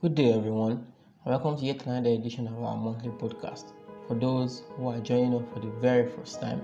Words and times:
Good 0.00 0.14
day, 0.14 0.32
everyone, 0.32 0.86
welcome 1.24 1.56
to 1.56 1.64
yet 1.64 1.84
another 1.84 2.10
edition 2.10 2.46
of 2.46 2.62
our 2.62 2.76
monthly 2.76 3.10
podcast. 3.10 3.72
For 4.06 4.14
those 4.14 4.62
who 4.76 4.86
are 4.86 5.00
joining 5.00 5.34
us 5.34 5.42
for 5.52 5.58
the 5.58 5.72
very 5.80 6.08
first 6.08 6.40
time, 6.40 6.62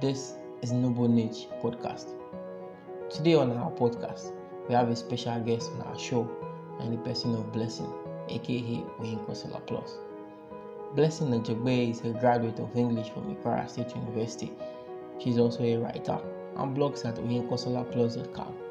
this 0.00 0.34
is 0.62 0.70
Noble 0.70 1.08
Niche 1.08 1.48
Podcast. 1.60 2.14
Today 3.10 3.34
on 3.34 3.50
our 3.56 3.72
podcast, 3.72 4.32
we 4.68 4.76
have 4.76 4.88
a 4.88 4.94
special 4.94 5.40
guest 5.40 5.72
on 5.72 5.82
our 5.82 5.98
show 5.98 6.30
and 6.78 6.92
the 6.92 6.98
person 6.98 7.34
of 7.34 7.52
Blessing, 7.52 7.92
aka 8.28 8.84
Oyinkosela 9.00 9.66
Plus. 9.66 9.98
Blessing 10.94 11.30
Ajagbe 11.32 11.90
is 11.90 12.02
a 12.02 12.10
graduate 12.20 12.60
of 12.60 12.76
English 12.76 13.10
from 13.10 13.34
Ikara 13.34 13.68
State 13.68 13.96
University. 13.96 14.52
She's 15.18 15.38
also 15.38 15.64
a 15.64 15.76
writer 15.78 16.20
and 16.54 16.76
blogs 16.76 17.04
at 17.04 17.16
oyinkoselaplus.com. 17.16 18.69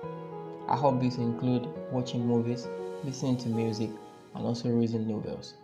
Her 0.69 0.75
hobbies 0.75 1.15
include 1.15 1.67
watching 1.91 2.27
movies, 2.27 2.67
listening 3.03 3.37
to 3.37 3.49
music, 3.49 3.89
and 4.35 4.45
also 4.45 4.69
reading 4.69 5.07
novels. 5.07 5.55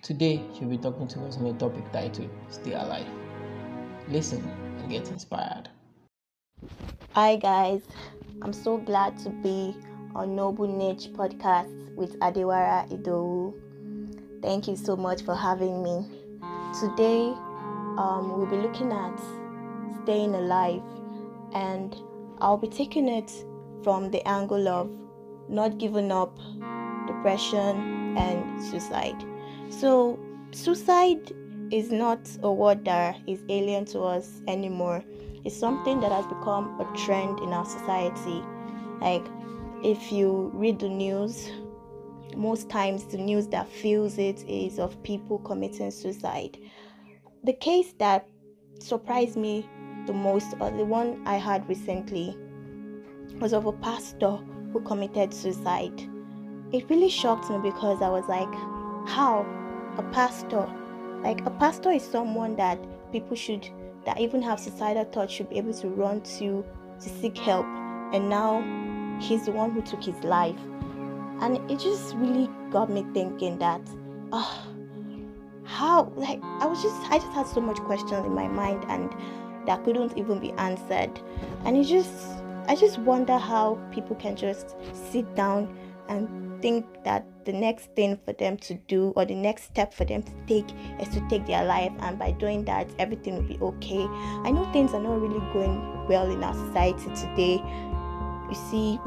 Today, 0.00 0.42
she'll 0.54 0.68
be 0.70 0.78
talking 0.78 1.06
to 1.08 1.20
us 1.26 1.36
on 1.36 1.44
a 1.44 1.52
topic 1.52 1.92
titled 1.92 2.30
Stay 2.48 2.72
Alive. 2.72 3.06
Listen 4.08 4.42
and 4.78 4.90
get 4.90 5.10
inspired. 5.10 5.68
Hi, 7.12 7.36
guys. 7.36 7.82
I'm 8.40 8.54
so 8.54 8.78
glad 8.78 9.18
to 9.24 9.28
be 9.28 9.76
on 10.14 10.34
Noble 10.34 10.66
Niche 10.66 11.12
podcast 11.12 11.94
with 11.94 12.18
Adewara 12.20 12.88
Idowu. 12.90 13.52
Thank 14.40 14.68
you 14.68 14.76
so 14.76 14.96
much 14.96 15.20
for 15.20 15.34
having 15.34 15.82
me. 15.82 16.06
Today, 16.80 17.34
um, 17.98 18.38
we'll 18.38 18.46
be 18.46 18.56
looking 18.56 18.90
at 18.90 19.20
staying 20.04 20.34
alive, 20.34 20.80
and 21.52 21.94
I'll 22.40 22.56
be 22.56 22.68
taking 22.68 23.06
it 23.10 23.30
from 23.82 24.10
the 24.10 24.26
angle 24.26 24.68
of 24.68 24.90
not 25.48 25.78
giving 25.78 26.12
up, 26.12 26.38
depression, 27.06 28.16
and 28.16 28.62
suicide. 28.64 29.24
So, 29.70 30.18
suicide 30.50 31.32
is 31.70 31.90
not 31.90 32.28
a 32.42 32.52
word 32.52 32.84
that 32.84 33.18
is 33.26 33.42
alien 33.48 33.84
to 33.86 34.00
us 34.00 34.42
anymore. 34.46 35.02
It's 35.44 35.56
something 35.56 36.00
that 36.00 36.12
has 36.12 36.26
become 36.26 36.80
a 36.80 36.96
trend 36.96 37.40
in 37.40 37.52
our 37.52 37.64
society. 37.64 38.42
Like, 39.00 39.24
if 39.82 40.10
you 40.10 40.50
read 40.54 40.80
the 40.80 40.88
news, 40.88 41.50
most 42.36 42.68
times 42.68 43.04
the 43.04 43.18
news 43.18 43.46
that 43.48 43.68
fills 43.68 44.18
it 44.18 44.42
is 44.48 44.78
of 44.78 45.00
people 45.02 45.38
committing 45.38 45.90
suicide. 45.90 46.58
The 47.44 47.52
case 47.52 47.94
that 47.98 48.28
surprised 48.80 49.36
me 49.36 49.68
the 50.06 50.12
most, 50.12 50.54
or 50.60 50.70
the 50.70 50.84
one 50.84 51.22
I 51.26 51.36
had 51.36 51.68
recently, 51.68 52.36
was 53.40 53.52
of 53.52 53.66
a 53.66 53.72
pastor 53.72 54.38
who 54.72 54.80
committed 54.80 55.32
suicide. 55.32 56.08
It 56.72 56.88
really 56.90 57.08
shocked 57.08 57.50
me 57.50 57.58
because 57.62 58.02
I 58.02 58.08
was 58.08 58.24
like, 58.28 58.52
how? 59.08 59.46
A 59.96 60.02
pastor? 60.12 60.68
Like, 61.22 61.44
a 61.46 61.50
pastor 61.50 61.90
is 61.90 62.02
someone 62.02 62.56
that 62.56 62.78
people 63.12 63.36
should, 63.36 63.68
that 64.04 64.20
even 64.20 64.42
have 64.42 64.60
suicidal 64.60 65.04
thoughts, 65.04 65.32
should 65.32 65.50
be 65.50 65.58
able 65.58 65.74
to 65.74 65.88
run 65.88 66.20
to 66.38 66.64
to 67.00 67.08
seek 67.08 67.36
help. 67.38 67.66
And 68.12 68.28
now 68.28 68.62
he's 69.20 69.46
the 69.46 69.52
one 69.52 69.70
who 69.70 69.82
took 69.82 70.02
his 70.02 70.22
life. 70.24 70.58
And 71.40 71.58
it 71.70 71.78
just 71.78 72.14
really 72.16 72.50
got 72.70 72.90
me 72.90 73.06
thinking 73.14 73.58
that, 73.58 73.80
oh, 74.32 74.66
how? 75.64 76.12
Like, 76.16 76.40
I 76.42 76.66
was 76.66 76.82
just, 76.82 76.96
I 77.10 77.18
just 77.18 77.32
had 77.32 77.46
so 77.46 77.60
much 77.60 77.78
questions 77.78 78.26
in 78.26 78.34
my 78.34 78.48
mind 78.48 78.84
and 78.88 79.14
that 79.66 79.84
couldn't 79.84 80.16
even 80.16 80.40
be 80.40 80.52
answered. 80.52 81.20
And 81.64 81.76
it 81.76 81.84
just, 81.84 82.10
I 82.68 82.76
just 82.76 82.98
wonder 82.98 83.38
how 83.38 83.78
people 83.90 84.14
can 84.16 84.36
just 84.36 84.76
sit 85.10 85.34
down 85.34 85.74
and 86.08 86.62
think 86.62 86.86
that 87.04 87.24
the 87.44 87.52
next 87.52 87.90
thing 87.96 88.18
for 88.24 88.32
them 88.34 88.56
to 88.58 88.74
do 88.88 89.12
or 89.16 89.24
the 89.24 89.34
next 89.34 89.64
step 89.64 89.94
for 89.94 90.04
them 90.04 90.22
to 90.22 90.32
take 90.46 90.66
is 91.00 91.08
to 91.14 91.26
take 91.28 91.46
their 91.46 91.64
life, 91.64 91.92
and 92.00 92.18
by 92.18 92.32
doing 92.32 92.64
that, 92.66 92.88
everything 92.98 93.36
will 93.36 93.42
be 93.42 93.58
okay. 93.60 94.06
I 94.44 94.50
know 94.50 94.70
things 94.72 94.92
are 94.92 95.00
not 95.00 95.20
really 95.20 95.40
going 95.52 96.06
well 96.08 96.30
in 96.30 96.44
our 96.44 96.54
society 96.54 97.08
today. 97.14 97.62
You 98.48 98.54
see 98.70 98.98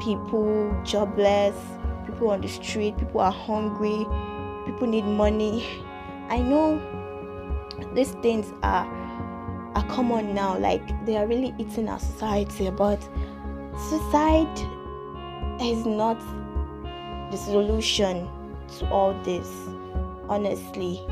people 0.00 0.74
jobless, 0.84 1.54
people 2.06 2.30
on 2.30 2.40
the 2.40 2.48
street, 2.48 2.96
people 2.96 3.20
are 3.20 3.32
hungry, 3.32 4.06
people 4.66 4.86
need 4.86 5.04
money. 5.04 5.64
I 6.28 6.38
know 6.38 6.80
these 7.94 8.12
things 8.22 8.52
are 8.62 8.86
Ah, 9.74 9.80
are 9.80 9.88
common 9.88 10.34
now, 10.34 10.58
like 10.58 10.82
they 11.06 11.16
are 11.16 11.26
really 11.26 11.54
eating 11.58 11.88
our 11.88 11.98
society, 11.98 12.70
but 12.70 13.00
suicide 13.88 14.58
is 15.60 15.86
not 15.86 16.18
the 17.30 17.36
solution 17.36 18.28
to 18.78 18.88
all 18.90 19.14
this, 19.22 19.48
honestly. 20.28 21.04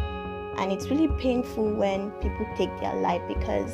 And 0.56 0.72
it's 0.72 0.88
really 0.88 1.08
painful 1.20 1.74
when 1.74 2.10
people 2.22 2.46
take 2.56 2.76
their 2.80 2.96
life 2.96 3.22
because 3.28 3.72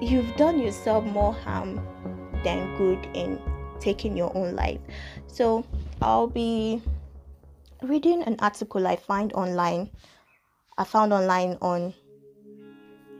you've 0.00 0.34
done 0.36 0.58
yourself 0.58 1.04
more 1.04 1.34
harm 1.34 1.76
than 2.42 2.74
good 2.78 3.06
in 3.14 3.38
taking 3.80 4.16
your 4.16 4.34
own 4.34 4.54
life. 4.56 4.80
So 5.26 5.64
I'll 6.00 6.26
be 6.26 6.80
reading 7.82 8.22
an 8.22 8.36
article 8.38 8.86
I 8.86 8.96
find 8.96 9.32
online. 9.34 9.90
I 10.78 10.84
found 10.84 11.12
online 11.12 11.58
on 11.60 11.92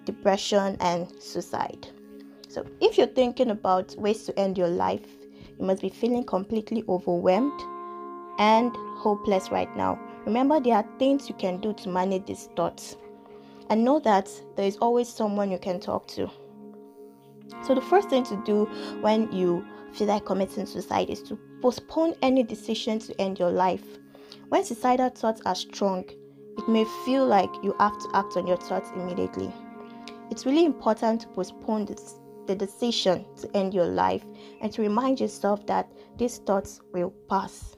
depression 0.07 0.77
and 0.81 1.13
suicide. 1.21 1.89
So 2.49 2.65
if 2.81 2.97
you're 2.97 3.07
thinking 3.09 3.51
about 3.51 3.95
ways 3.99 4.25
to 4.25 4.39
end 4.39 4.57
your 4.57 4.69
life, 4.69 5.07
you 5.59 5.67
must 5.67 5.83
be 5.83 5.91
feeling 5.91 6.25
completely 6.25 6.85
overwhelmed 6.89 7.61
and 8.39 8.75
hopeless 8.97 9.51
right 9.51 9.75
now. 9.77 9.99
Remember, 10.25 10.59
there 10.61 10.77
are 10.77 10.87
things 10.99 11.29
you 11.29 11.35
can 11.35 11.61
do 11.61 11.73
to 11.75 11.89
manage 11.89 12.27
these 12.27 12.49
thoughts. 12.57 12.97
And 13.69 13.85
know 13.85 13.99
that 14.01 14.31
there 14.57 14.67
is 14.67 14.77
always 14.77 15.09
someone 15.09 15.51
you 15.51 15.59
can 15.59 15.81
talk 15.81 16.07
to. 16.09 16.31
So, 17.63 17.75
the 17.75 17.81
first 17.81 18.09
thing 18.09 18.25
to 18.25 18.41
do 18.45 18.67
when 19.01 19.31
you 19.33 19.67
feel 19.93 20.07
like 20.07 20.25
committing 20.25 20.67
suicide 20.67 21.11
is 21.11 21.23
to 21.25 21.39
postpone 21.61 22.15
any 22.23 22.43
decision 22.43 23.01
to 23.01 23.21
end 23.21 23.39
your 23.39 23.51
life. 23.51 23.85
When 24.51 24.65
suicidal 24.65 25.11
thoughts 25.11 25.43
are 25.45 25.55
strong, 25.55 26.05
it 26.59 26.69
may 26.69 26.85
feel 27.05 27.27
like 27.27 27.51
you 27.63 27.75
have 27.81 27.99
to 27.99 28.11
act 28.15 28.37
on 28.37 28.47
your 28.47 28.57
thoughts 28.57 28.91
immediately. 28.95 29.53
It's 30.31 30.45
really 30.45 30.65
important 30.65 31.23
to 31.23 31.29
postpone 31.29 31.87
this, 31.87 32.17
the 32.47 32.55
decision 32.55 33.25
to 33.41 33.57
end 33.57 33.73
your 33.73 33.87
life 33.87 34.25
and 34.61 34.73
to 34.73 34.83
remind 34.83 35.21
yourself 35.21 35.67
that 35.67 35.91
these 36.19 36.39
thoughts 36.39 36.81
will 36.93 37.11
pass. 37.29 37.77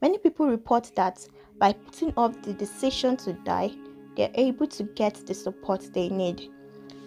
Many 0.00 0.18
people 0.18 0.46
report 0.46 0.90
that 0.96 1.26
by 1.58 1.72
putting 1.72 2.12
off 2.16 2.40
the 2.42 2.52
decision 2.52 3.16
to 3.18 3.32
die, 3.32 3.70
they're 4.16 4.30
able 4.34 4.66
to 4.68 4.84
get 4.84 5.14
the 5.26 5.34
support 5.34 5.88
they 5.92 6.08
need. 6.08 6.50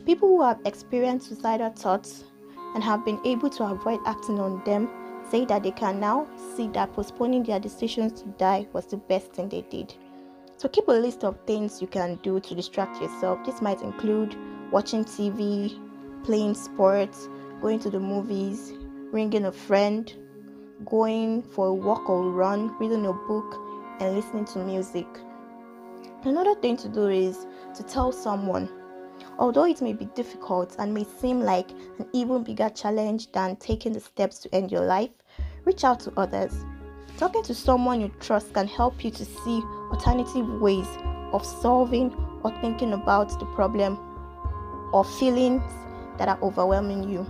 People 0.06 0.30
who 0.30 0.44
have 0.44 0.59
experienced 0.66 1.28
suicidal 1.28 1.72
thoughts 1.72 2.25
and 2.74 2.84
have 2.84 3.06
been 3.06 3.19
able 3.25 3.50
to 3.50 3.64
avoid 3.64 4.00
acting 4.06 4.40
on 4.40 4.64
them 4.66 4.90
say 5.30 5.46
that 5.46 5.64
they 5.64 5.72
can 5.72 6.00
now 6.00 6.28
see 6.56 6.68
that 6.69 6.94
postponing 6.94 7.44
their 7.44 7.59
decisions 7.59 8.22
to 8.22 8.28
die 8.38 8.68
was 8.74 8.85
the 8.85 8.97
best 8.97 9.34
thing 9.34 9.50
they 9.50 9.62
did. 9.64 9.96
So 10.58 10.69
keep 10.69 10.88
a 10.88 10.91
list 10.91 11.24
of 11.24 11.38
things 11.46 11.81
you 11.81 11.88
can 11.88 12.16
do 12.24 12.40
to 12.40 12.56
distract 12.56 13.02
yourself. 13.02 13.44
This 13.46 13.62
might 13.62 13.81
include 13.81 14.38
watching 14.75 15.06
TV, 15.06 15.80
playing 16.25 16.53
sports, 16.53 17.30
going 17.62 17.80
to 17.80 17.90
the 17.90 17.97
movies, 17.97 18.74
ringing 19.13 19.46
a 19.46 19.52
friend, 19.52 20.13
going 20.84 21.41
for 21.41 21.68
a 21.68 21.74
walk 21.74 22.09
or 22.09 22.30
run, 22.30 22.78
reading 22.78 23.06
a 23.06 23.14
book, 23.14 23.56
and 24.02 24.14
listening 24.14 24.44
to 24.44 24.59
music. 24.59 25.08
Another 26.25 26.56
thing 26.56 26.75
to 26.75 26.90
do 26.90 27.08
is 27.08 27.47
to 27.74 27.84
tell 27.84 28.12
someone. 28.12 28.68
Although 29.40 29.64
it 29.64 29.81
may 29.81 29.94
be 29.94 30.09
difficult 30.14 30.75
and 30.78 30.94
may 30.94 31.06
seem 31.06 31.40
like 31.40 31.72
an 31.97 32.09
even 32.12 32.44
bigger 32.44 32.68
challenge 32.68 33.31
than 33.31 33.56
taking 33.56 33.94
the 33.94 34.02
steps 34.02 34.40
to 34.40 34.53
end 34.53 34.74
your 34.74 34.84
life, 34.84 35.12
reach 35.64 35.85
out 35.85 36.02
to 36.02 36.12
others. 36.18 36.66
Talking 37.18 37.44
to 37.44 37.56
someone 37.56 38.02
you 38.02 38.12
trust 38.19 38.53
can 38.53 38.68
help 38.68 39.06
you 39.06 39.12
to 39.12 39.24
see 39.24 39.61
alternative 39.94 40.59
ways 40.59 40.88
of 41.32 41.46
solving 41.46 42.14
or 42.44 42.52
thinking 42.59 42.91
about 42.91 43.29
the 43.40 43.46
problem 43.55 43.97
or 44.93 45.03
feelings 45.03 45.64
that 46.17 46.28
are 46.28 46.40
overwhelming 46.41 47.09
you. 47.09 47.26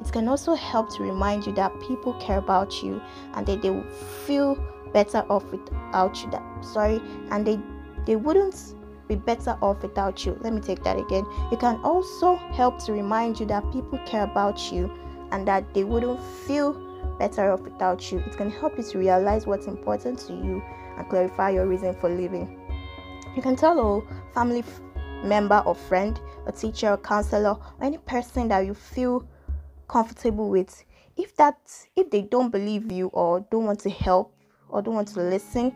It 0.00 0.12
can 0.12 0.28
also 0.28 0.54
help 0.54 0.94
to 0.96 1.02
remind 1.02 1.46
you 1.46 1.52
that 1.54 1.72
people 1.80 2.12
care 2.14 2.38
about 2.38 2.82
you 2.82 3.00
and 3.34 3.46
that 3.46 3.62
they 3.62 3.70
will 3.70 3.90
feel 4.26 4.56
better 4.92 5.24
off 5.30 5.44
without 5.50 6.22
you. 6.22 6.30
That 6.30 6.42
sorry, 6.64 7.00
and 7.30 7.46
they 7.46 7.58
they 8.04 8.16
wouldn't 8.16 8.74
be 9.08 9.14
better 9.16 9.56
off 9.62 9.82
without 9.82 10.24
you. 10.24 10.38
Let 10.42 10.52
me 10.52 10.60
take 10.60 10.82
that 10.84 10.98
again. 10.98 11.24
It 11.52 11.60
can 11.60 11.76
also 11.82 12.36
help 12.36 12.84
to 12.84 12.92
remind 12.92 13.40
you 13.40 13.46
that 13.46 13.70
people 13.72 13.98
care 14.06 14.24
about 14.24 14.72
you 14.72 14.90
and 15.32 15.46
that 15.48 15.74
they 15.74 15.84
wouldn't 15.84 16.22
feel 16.46 16.74
better 17.18 17.52
off 17.52 17.60
without 17.60 18.10
you. 18.12 18.18
It 18.18 18.36
can 18.36 18.50
help 18.50 18.76
you 18.76 18.84
to 18.84 18.98
realize 18.98 19.46
what's 19.46 19.66
important 19.66 20.18
to 20.20 20.32
you 20.32 20.62
and 20.96 21.08
clarify 21.08 21.50
your 21.50 21.66
reason 21.66 21.94
for 22.00 22.08
living. 22.08 22.60
You 23.34 23.42
can 23.42 23.56
tell 23.56 23.78
a 23.78 24.32
family 24.32 24.64
member 25.22 25.62
or 25.66 25.74
friend, 25.74 26.20
a 26.46 26.52
teacher, 26.52 26.92
a 26.92 26.98
counselor, 26.98 27.50
or 27.50 27.84
any 27.84 27.98
person 27.98 28.48
that 28.48 28.64
you 28.64 28.74
feel 28.74 29.26
comfortable 29.88 30.48
with 30.48 30.84
if 31.16 31.34
that 31.36 31.58
if 31.96 32.10
they 32.10 32.22
don't 32.22 32.50
believe 32.50 32.92
you 32.92 33.08
or 33.08 33.40
don't 33.50 33.64
want 33.64 33.80
to 33.80 33.90
help 33.90 34.34
or 34.68 34.82
don't 34.82 34.94
want 34.94 35.08
to 35.08 35.20
listen, 35.20 35.74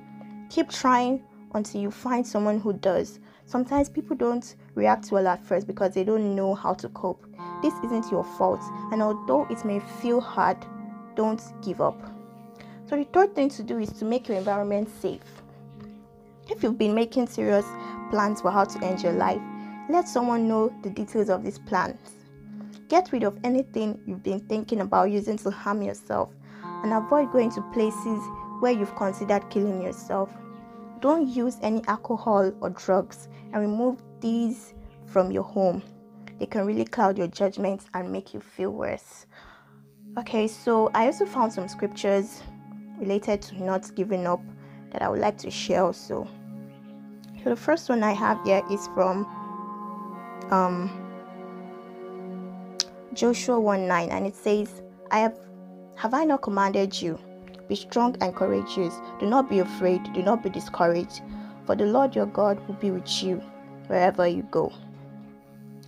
keep 0.50 0.68
trying 0.68 1.22
until 1.54 1.80
you 1.80 1.90
find 1.90 2.26
someone 2.26 2.60
who 2.60 2.72
does. 2.72 3.20
Sometimes 3.46 3.88
people 3.88 4.14
don't 4.14 4.54
react 4.74 5.10
well 5.10 5.26
at 5.26 5.44
first 5.44 5.66
because 5.66 5.94
they 5.94 6.04
don't 6.04 6.36
know 6.36 6.54
how 6.54 6.74
to 6.74 6.88
cope. 6.90 7.26
This 7.62 7.74
isn't 7.84 8.10
your 8.10 8.24
fault, 8.24 8.60
and 8.92 9.02
although 9.02 9.46
it 9.50 9.64
may 9.64 9.80
feel 10.00 10.20
hard, 10.20 10.58
don't 11.16 11.42
give 11.62 11.80
up. 11.80 12.00
So, 12.86 12.96
the 12.96 13.04
third 13.04 13.34
thing 13.34 13.48
to 13.50 13.62
do 13.62 13.78
is 13.78 13.92
to 13.94 14.04
make 14.04 14.28
your 14.28 14.38
environment 14.38 14.88
safe. 15.00 15.42
If 16.48 16.62
you've 16.62 16.78
been 16.78 16.94
making 16.94 17.26
serious 17.26 17.66
plans 18.10 18.40
for 18.40 18.50
how 18.50 18.64
to 18.64 18.84
end 18.84 19.02
your 19.02 19.12
life, 19.12 19.40
let 19.90 20.08
someone 20.08 20.48
know 20.48 20.72
the 20.82 20.90
details 20.90 21.28
of 21.28 21.42
these 21.42 21.58
plans. 21.58 22.26
Get 22.88 23.12
rid 23.12 23.22
of 23.22 23.38
anything 23.44 24.00
you've 24.06 24.22
been 24.22 24.40
thinking 24.40 24.80
about 24.80 25.10
using 25.10 25.36
to 25.38 25.50
harm 25.50 25.82
yourself 25.82 26.30
and 26.62 26.92
avoid 26.92 27.32
going 27.32 27.50
to 27.52 27.62
places 27.72 28.20
where 28.60 28.72
you've 28.72 28.94
considered 28.96 29.48
killing 29.50 29.82
yourself. 29.82 30.30
Don't 31.00 31.28
use 31.28 31.56
any 31.62 31.82
alcohol 31.86 32.52
or 32.60 32.70
drugs 32.70 33.28
and 33.52 33.60
remove 33.60 34.02
these 34.20 34.74
from 35.06 35.30
your 35.30 35.44
home. 35.44 35.82
They 36.38 36.46
can 36.46 36.66
really 36.66 36.84
cloud 36.84 37.18
your 37.18 37.28
judgment 37.28 37.84
and 37.94 38.10
make 38.10 38.34
you 38.34 38.40
feel 38.40 38.70
worse. 38.70 39.26
Okay, 40.18 40.48
so 40.48 40.90
I 40.94 41.06
also 41.06 41.26
found 41.26 41.52
some 41.52 41.68
scriptures 41.68 42.42
related 42.98 43.40
to 43.42 43.62
not 43.62 43.94
giving 43.94 44.26
up 44.26 44.40
that 44.92 45.02
I 45.02 45.08
would 45.08 45.20
like 45.20 45.38
to 45.38 45.50
share 45.50 45.84
also. 45.84 46.26
So 47.42 47.50
the 47.50 47.56
first 47.56 47.88
one 47.88 48.02
I 48.02 48.12
have 48.12 48.42
here 48.44 48.62
is 48.70 48.88
from 48.88 49.24
um, 50.50 50.90
Joshua 53.12 53.58
1 53.60 53.86
9, 53.86 54.08
and 54.10 54.26
it 54.26 54.34
says, 54.34 54.82
I 55.10 55.18
have 55.18 55.38
have 55.96 56.14
I 56.14 56.24
not 56.24 56.42
commanded 56.42 57.00
you? 57.00 57.18
Be 57.68 57.74
strong 57.74 58.16
and 58.20 58.34
courageous. 58.34 58.94
Do 59.18 59.26
not 59.26 59.50
be 59.50 59.58
afraid, 59.58 60.02
do 60.14 60.22
not 60.22 60.42
be 60.42 60.48
discouraged, 60.48 61.20
for 61.66 61.76
the 61.76 61.84
Lord 61.84 62.16
your 62.16 62.26
God 62.26 62.58
will 62.66 62.76
be 62.76 62.90
with 62.90 63.22
you 63.22 63.42
wherever 63.86 64.26
you 64.26 64.42
go. 64.50 64.72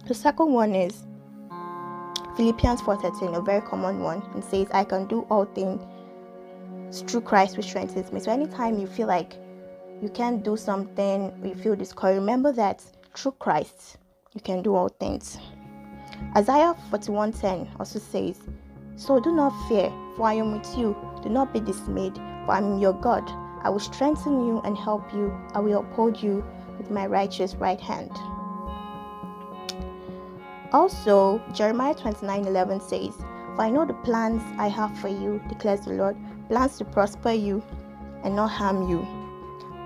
The 0.07 0.15
second 0.15 0.53
one 0.53 0.75
is 0.75 1.07
Philippians 2.37 2.83
4:13, 2.83 3.37
a 3.37 3.41
very 3.41 3.63
common 3.63 4.01
one. 4.01 4.23
It 4.37 4.45
says, 4.45 4.67
I 4.73 4.85
can 4.85 5.07
do 5.07 5.27
all 5.31 5.45
things 5.45 5.81
through 7.11 7.23
Christ 7.23 7.57
which 7.57 7.67
strengthens 7.67 8.13
me. 8.13 8.21
So 8.21 8.33
anytime 8.33 8.79
you 8.79 8.87
feel 8.87 9.07
like 9.07 9.35
you 10.03 10.09
can't 10.09 10.43
do 10.43 10.57
something, 10.57 11.33
you 11.45 11.55
feel 11.55 11.77
discouraged, 11.77 12.19
remember 12.19 12.53
that 12.53 12.83
through 13.15 13.33
Christ 13.39 13.99
you 14.34 14.40
can 14.40 14.62
do 14.62 14.75
all 14.75 14.88
things. 14.88 15.38
Isaiah 16.37 16.75
41:10 16.90 17.69
also 17.79 17.99
says, 17.99 18.40
So 18.96 19.20
do 19.20 19.32
not 19.32 19.52
fear, 19.69 19.93
for 20.17 20.26
I 20.26 20.34
am 20.34 20.52
with 20.52 20.79
you. 20.79 20.96
Do 21.23 21.29
not 21.29 21.52
be 21.52 21.61
dismayed, 21.61 22.17
for 22.17 22.52
I 22.52 22.58
am 22.58 22.79
your 22.79 22.94
God. 22.94 23.31
I 23.62 23.70
will 23.70 23.79
strengthen 23.81 24.46
you 24.46 24.61
and 24.64 24.76
help 24.76 25.12
you. 25.12 25.32
I 25.55 25.61
will 25.61 25.81
uphold 25.81 26.23
you 26.23 26.44
with 26.79 26.90
my 26.90 27.06
righteous 27.06 27.55
right 27.56 27.81
hand. 27.81 28.11
Also, 30.73 31.40
Jeremiah 31.52 31.94
29:11 31.94 32.81
says, 32.81 33.14
For 33.55 33.62
I 33.62 33.70
know 33.70 33.84
the 33.84 34.00
plans 34.05 34.43
I 34.58 34.69
have 34.69 34.96
for 34.99 35.08
you, 35.08 35.40
declares 35.49 35.82
the 35.82 35.93
Lord, 35.93 36.17
plans 36.49 36.79
to 36.79 36.84
prosper 36.87 37.32
you 37.32 37.62
and 38.25 38.34
not 38.34 38.50
harm 38.50 38.88
you, 38.88 39.06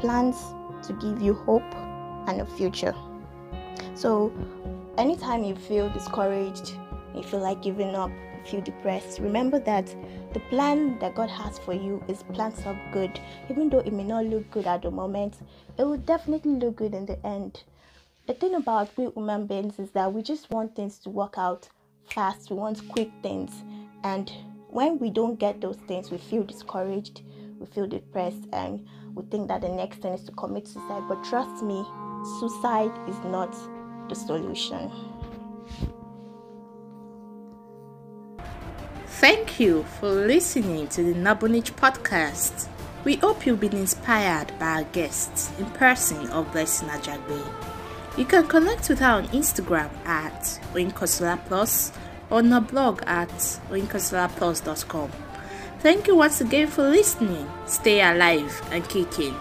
plans 0.00 0.37
to 0.87 0.93
give 0.93 1.20
you 1.20 1.34
hope 1.34 1.75
and 2.28 2.40
a 2.40 2.46
future. 2.46 2.94
So, 3.94 4.32
anytime 4.99 5.44
you 5.44 5.55
feel 5.55 5.88
discouraged, 5.90 6.75
you 7.14 7.23
feel 7.23 7.40
like 7.40 7.62
giving 7.62 7.94
up, 7.94 8.11
you 8.11 8.50
feel 8.50 8.61
depressed, 8.61 9.20
remember 9.20 9.58
that 9.61 9.94
the 10.32 10.40
plan 10.50 10.99
that 10.99 11.14
God 11.14 11.31
has 11.31 11.58
for 11.58 11.73
you 11.73 12.02
is 12.08 12.23
plans 12.25 12.61
of 12.67 12.76
good. 12.93 13.19
Even 13.50 13.70
though 13.70 13.78
it 13.78 13.93
may 13.93 14.05
not 14.05 14.26
look 14.26 14.50
good 14.50 14.67
at 14.67 14.82
the 14.82 14.90
moment, 14.90 15.37
it 15.78 15.84
will 15.84 15.96
definitely 15.99 16.52
look 16.52 16.76
good 16.76 16.94
in 16.94 17.06
the 17.06 17.25
end. 17.26 17.62
The 18.26 18.34
thing 18.34 18.55
about 18.55 18.96
we 18.96 19.06
human 19.11 19.46
beings 19.46 19.79
is 19.79 19.90
that 19.93 20.12
we 20.12 20.22
just 20.22 20.50
want 20.50 20.75
things 20.75 20.99
to 21.00 21.11
work 21.11 21.34
out 21.38 21.69
fast, 22.05 22.50
we 22.50 22.56
want 22.56 22.87
quick 22.88 23.11
things, 23.22 23.52
and 24.05 24.31
when 24.69 24.99
we 24.99 25.11
don't 25.11 25.38
get 25.38 25.61
those 25.61 25.79
things, 25.88 26.11
we 26.11 26.19
feel 26.19 26.43
discouraged, 26.43 27.22
we 27.58 27.67
feel 27.67 27.87
depressed, 27.87 28.44
and 28.52 28.87
we 29.14 29.25
think 29.25 29.49
that 29.49 29.62
the 29.62 29.69
next 29.69 30.02
thing 30.02 30.12
is 30.12 30.25
to 30.25 30.32
commit 30.32 30.69
suicide. 30.69 31.05
But 31.08 31.25
trust 31.25 31.62
me, 31.62 31.84
suicide 32.39 32.93
is 33.09 33.19
not 33.25 33.55
the 34.09 34.15
solution. 34.15 34.91
Thank 39.07 39.59
you 39.59 39.85
for 39.99 40.09
listening 40.09 40.89
to 40.89 41.03
the 41.03 41.15
Noble 41.15 41.49
Niche 41.49 41.75
podcast. 41.75 42.69
We 43.05 43.17
hope 43.17 43.47
you've 43.47 43.61
been 43.61 43.77
inspired 43.77 44.53
by 44.59 44.67
our 44.67 44.85
guests 44.85 45.51
in 45.59 45.67
person 45.71 46.29
of 46.31 46.53
Blessing 46.53 46.89
Ajagbe. 46.89 47.41
You 48.19 48.25
can 48.25 48.47
connect 48.47 48.89
with 48.89 48.99
her 48.99 49.13
on 49.13 49.29
Instagram 49.29 49.91
at 50.07 50.43
Oinkosola 50.75 51.39
Plus 51.47 51.93
or 52.31 52.39
on 52.39 52.53
our 52.53 52.61
blog 52.61 53.03
at 53.07 53.31
oinkosolaplus.com. 53.71 55.11
Thank 55.81 56.07
you 56.07 56.17
once 56.17 56.41
again 56.41 56.69
for 56.69 56.83
listening. 56.83 57.49
Stay 57.67 58.01
alive 58.01 58.61
and 58.71 58.89
kicking. 58.89 59.35